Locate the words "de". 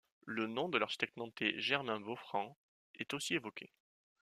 0.67-0.79